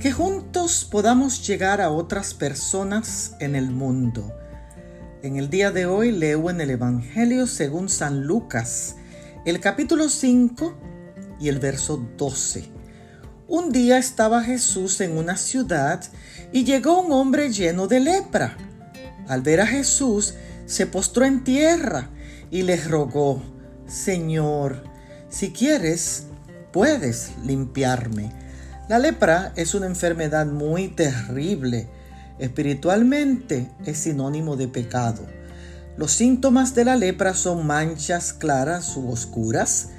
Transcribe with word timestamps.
que 0.00 0.12
juntos 0.12 0.88
podamos 0.90 1.46
llegar 1.46 1.82
a 1.82 1.90
otras 1.90 2.32
personas 2.32 3.36
en 3.38 3.54
el 3.54 3.70
mundo. 3.70 4.34
En 5.22 5.36
el 5.36 5.50
día 5.50 5.70
de 5.72 5.84
hoy 5.84 6.10
leo 6.10 6.48
en 6.48 6.62
el 6.62 6.70
Evangelio 6.70 7.46
según 7.46 7.90
San 7.90 8.22
Lucas, 8.22 8.96
el 9.44 9.60
capítulo 9.60 10.08
5 10.08 10.74
y 11.38 11.50
el 11.50 11.58
verso 11.58 12.02
12. 12.16 12.64
Un 13.46 13.72
día 13.72 13.98
estaba 13.98 14.42
Jesús 14.42 15.02
en 15.02 15.18
una 15.18 15.36
ciudad 15.36 16.02
y 16.50 16.64
llegó 16.64 17.02
un 17.02 17.12
hombre 17.12 17.52
lleno 17.52 17.86
de 17.86 18.00
lepra. 18.00 18.56
Al 19.28 19.42
ver 19.42 19.60
a 19.60 19.66
Jesús, 19.66 20.32
se 20.64 20.86
postró 20.86 21.26
en 21.26 21.44
tierra 21.44 22.08
y 22.50 22.62
le 22.62 22.78
rogó, 22.78 23.42
Señor, 23.86 24.82
si 25.28 25.52
quieres, 25.52 26.24
puedes 26.72 27.32
limpiarme. 27.44 28.49
La 28.90 28.98
lepra 28.98 29.52
es 29.54 29.76
una 29.76 29.86
enfermedad 29.86 30.46
muy 30.46 30.88
terrible. 30.88 31.86
Espiritualmente 32.40 33.70
es 33.84 33.98
sinónimo 33.98 34.56
de 34.56 34.66
pecado. 34.66 35.28
Los 35.96 36.10
síntomas 36.10 36.74
de 36.74 36.84
la 36.84 36.96
lepra 36.96 37.34
son 37.34 37.68
manchas 37.68 38.32
claras 38.32 38.96
u 38.96 39.08
oscuras, 39.08 39.90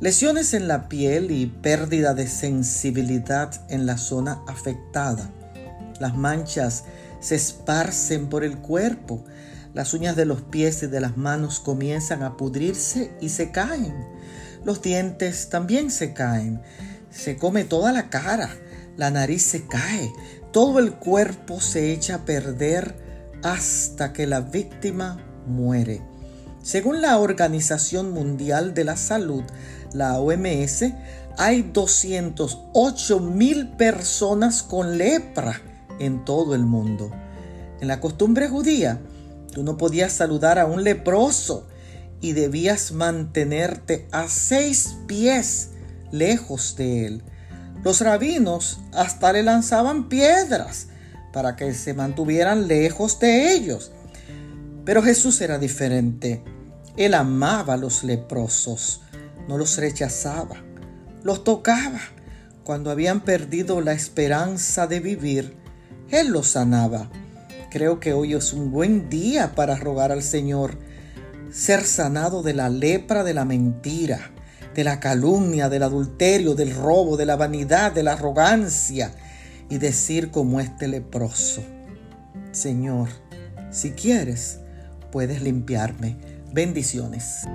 lesiones 0.00 0.54
en 0.54 0.66
la 0.66 0.88
piel 0.88 1.30
y 1.30 1.46
pérdida 1.46 2.14
de 2.14 2.26
sensibilidad 2.26 3.64
en 3.68 3.86
la 3.86 3.96
zona 3.96 4.42
afectada. 4.48 5.30
Las 6.00 6.16
manchas 6.16 6.82
se 7.20 7.36
esparcen 7.36 8.28
por 8.28 8.42
el 8.42 8.58
cuerpo, 8.58 9.24
las 9.72 9.94
uñas 9.94 10.16
de 10.16 10.24
los 10.24 10.42
pies 10.42 10.82
y 10.82 10.88
de 10.88 11.00
las 11.00 11.16
manos 11.16 11.60
comienzan 11.60 12.24
a 12.24 12.36
pudrirse 12.36 13.12
y 13.20 13.28
se 13.28 13.52
caen. 13.52 13.94
Los 14.64 14.82
dientes 14.82 15.48
también 15.48 15.92
se 15.92 16.12
caen 16.12 16.60
se 17.12 17.36
come 17.36 17.64
toda 17.64 17.92
la 17.92 18.08
cara, 18.10 18.50
la 18.96 19.10
nariz 19.10 19.42
se 19.42 19.66
cae, 19.66 20.12
todo 20.52 20.78
el 20.78 20.94
cuerpo 20.94 21.60
se 21.60 21.92
echa 21.92 22.16
a 22.16 22.24
perder 22.24 22.94
hasta 23.42 24.12
que 24.12 24.26
la 24.26 24.40
víctima 24.40 25.18
muere. 25.46 26.02
Según 26.62 27.02
la 27.02 27.18
Organización 27.18 28.12
Mundial 28.12 28.72
de 28.74 28.84
la 28.84 28.96
Salud, 28.96 29.42
la 29.92 30.18
OMS, 30.20 30.84
hay 31.36 31.62
208 31.62 33.20
mil 33.20 33.68
personas 33.70 34.62
con 34.62 34.96
lepra 34.96 35.60
en 35.98 36.24
todo 36.24 36.54
el 36.54 36.64
mundo. 36.64 37.10
En 37.80 37.88
la 37.88 38.00
costumbre 38.00 38.48
judía, 38.48 39.00
tú 39.52 39.64
no 39.64 39.76
podías 39.76 40.12
saludar 40.12 40.58
a 40.58 40.66
un 40.66 40.84
leproso 40.84 41.66
y 42.20 42.32
debías 42.32 42.92
mantenerte 42.92 44.06
a 44.12 44.28
seis 44.28 44.96
pies 45.06 45.70
lejos 46.12 46.76
de 46.76 47.06
él. 47.06 47.22
Los 47.82 48.00
rabinos 48.00 48.78
hasta 48.92 49.32
le 49.32 49.42
lanzaban 49.42 50.08
piedras 50.08 50.86
para 51.32 51.56
que 51.56 51.74
se 51.74 51.94
mantuvieran 51.94 52.68
lejos 52.68 53.18
de 53.18 53.52
ellos. 53.52 53.90
Pero 54.84 55.02
Jesús 55.02 55.40
era 55.40 55.58
diferente. 55.58 56.44
Él 56.96 57.14
amaba 57.14 57.74
a 57.74 57.78
los 57.78 58.04
leprosos, 58.04 59.00
no 59.48 59.58
los 59.58 59.78
rechazaba, 59.78 60.62
los 61.24 61.42
tocaba. 61.42 62.00
Cuando 62.64 62.90
habían 62.90 63.22
perdido 63.22 63.80
la 63.80 63.92
esperanza 63.92 64.86
de 64.86 65.00
vivir, 65.00 65.56
Él 66.10 66.28
los 66.28 66.48
sanaba. 66.48 67.10
Creo 67.70 67.98
que 67.98 68.12
hoy 68.12 68.34
es 68.34 68.52
un 68.52 68.70
buen 68.70 69.08
día 69.08 69.54
para 69.54 69.76
rogar 69.76 70.12
al 70.12 70.22
Señor 70.22 70.78
ser 71.50 71.84
sanado 71.84 72.42
de 72.42 72.54
la 72.54 72.68
lepra 72.68 73.24
de 73.24 73.34
la 73.34 73.44
mentira 73.44 74.30
de 74.74 74.84
la 74.84 75.00
calumnia, 75.00 75.68
del 75.68 75.82
adulterio, 75.82 76.54
del 76.54 76.74
robo, 76.74 77.16
de 77.16 77.26
la 77.26 77.36
vanidad, 77.36 77.92
de 77.92 78.02
la 78.02 78.12
arrogancia 78.12 79.12
y 79.68 79.78
decir 79.78 80.30
como 80.30 80.60
este 80.60 80.88
leproso, 80.88 81.62
Señor, 82.50 83.08
si 83.70 83.92
quieres, 83.92 84.60
puedes 85.10 85.42
limpiarme. 85.42 86.16
Bendiciones. 86.52 87.46